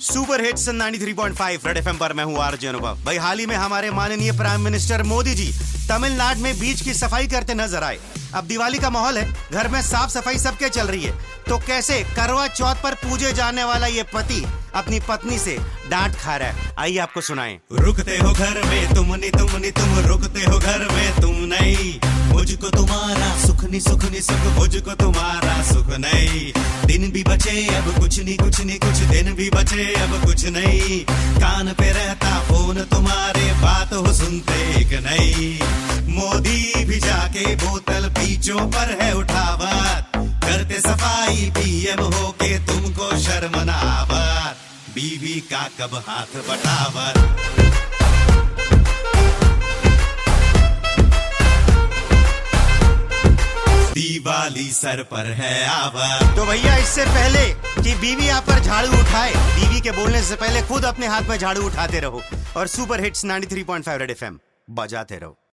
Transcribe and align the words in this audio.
Super 0.00 0.40
hits 0.40 0.68
93.5 0.68 1.66
red 1.66 1.76
FM 1.76 1.98
पर 1.98 2.12
मैं 2.12 2.24
हूँ 2.24 2.38
आरजे 2.38 2.66
अनुभव। 2.66 2.98
भाई, 3.04 3.16
हाल 3.16 3.38
ही 3.38 3.46
में 3.46 3.54
हमारे 3.56 3.90
माननीय 3.90 4.32
प्राइम 4.32 4.60
मिनिस्टर 4.60 5.02
मोदी 5.02 5.34
जी 5.34 5.46
तमिलनाडु 5.88 6.40
में 6.40 6.58
बीच 6.58 6.80
की 6.80 6.94
सफ़ाई 6.94 7.26
करते 7.26 7.54
नज़र 7.54 7.84
आए। 7.84 7.98
अब 8.34 8.44
दिवाली 8.44 8.78
का 8.78 8.90
माहौल 8.90 9.18
है, 9.18 9.32
घर 9.52 9.68
में 9.68 9.82
साफ़ 9.82 10.10
सफ़ाई 10.10 10.38
सबके 10.38 10.68
चल 10.68 10.86
रही 10.86 11.02
है। 11.02 11.12
तो 11.48 11.58
कैसे 11.58 12.02
करवा 12.16 12.46
चौथ 12.48 12.82
पर 12.82 12.94
पूजे 12.94 13.32
जाने 13.32 13.64
वाला 13.64 13.86
ये 13.86 14.02
पति 14.02 14.44
अपनी 14.74 15.00
पत्नी 15.00 15.38
से 15.38 15.58
डांट 15.90 16.14
खा 16.14 16.36
रहा 16.36 16.48
है? 16.48 16.72
आइए 16.78 16.98
आपको 16.98 17.20
सुनाएँ। 17.20 17.58
रुकते 17.72 18.18
हो 18.18 18.32
घर 18.32 18.62
में, 18.64 18.94
तुम 18.94 19.14
नहीं 19.14 19.30
तुम 19.30 19.56
नहीं, 19.56 19.72
तुम 19.72 19.98
रुकते 19.98 20.40
हो 20.40 20.58
घर 20.58 20.88
में 20.92 21.20
तुम 21.20 21.25
मुझको 22.36 22.70
तुम्हारा 22.70 23.28
सुख 23.46 23.64
नहीं 23.64 23.80
सुख 23.80 24.04
नहीं, 24.04 24.20
सुख 24.20 24.44
मुझको 24.58 24.94
तुम्हारा 24.94 25.62
सुख 25.62 25.88
नहीं। 25.98 26.52
दिन 26.86 27.10
भी 27.12 27.22
बचे, 27.22 27.54
अब 27.76 27.86
कुछ 28.00 28.18
नहीं 28.18 28.36
कुछ 28.36 28.60
नहीं, 28.60 28.78
कुछ 28.78 28.98
दिन 29.12 29.32
भी 29.34 29.48
बचे, 29.50 29.84
अब 29.94 30.24
कुछ 30.24 30.44
नहीं। 30.46 31.00
कान 31.40 31.72
पे 31.72 31.90
रहता 31.92 32.38
फ़ोन, 32.40 32.80
तुम्हारे 32.92 33.52
बात 33.62 33.92
हो 33.92 34.12
सुनते 34.12 34.60
एक 34.80 34.92
नहीं। 35.06 35.48
मोदी 36.14 36.84
भी 36.84 36.98
जाके 36.98 37.54
बोतल 37.56 38.08
पीछों 38.08 38.66
पर 38.70 38.96
है 39.00 39.12
उठावत 39.16 40.12
करते 40.44 40.80
सफ़ाई 40.80 41.50
पीएम 41.56 42.00
हो 42.04 42.28
के 42.42 42.58
तुमको 42.66 43.10
शर्मनावर। 43.18 44.54
बीवी 44.94 45.40
का 45.52 45.68
कब 45.80 46.02
हाथ 46.08 46.36
बटावत 46.48 47.65
दिवाली 53.96 54.68
सर 54.72 55.02
पर 55.02 55.30
है 55.32 55.52
आवा। 55.66 56.08
तो 56.36 56.44
भैया, 56.46 56.76
इससे 56.76 57.04
पहले 57.06 57.44
कि 57.82 57.94
बीवी 57.94 58.28
आप 58.28 58.42
पर 58.42 58.60
झाड़ू 58.60 58.98
उठाए, 58.98 59.32
बीवी 59.54 59.80
के 59.80 59.90
बोलने 59.92 60.22
से 60.22 60.36
पहले 60.36 60.62
खुद 60.62 60.84
अपने 60.84 61.06
हाथ 61.06 61.28
में 61.28 61.36
झाड़ू 61.38 61.64
उठाते 61.66 62.00
रहो 62.00 62.22
और 62.56 62.66
सुपर 62.66 63.04
हिट्स 63.04 63.24
93.5 63.24 63.98
रेड 63.98 64.10
एफएम 64.10 64.38
बजाते 64.70 65.18
रहो। 65.18 65.36